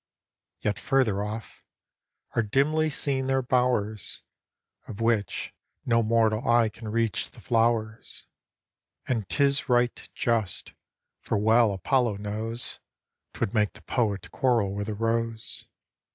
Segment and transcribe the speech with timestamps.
[0.61, 1.63] Yet further off,
[2.35, 4.23] are dimly seen their bowers,
[4.87, 5.53] Of which,
[5.85, 8.25] no mortal eye can reach the flowers;
[9.07, 10.73] And 'tis right just,
[11.19, 12.79] for well Apollo knows
[13.35, 15.67] 'Tvvould make the Poet quarrel with the rose.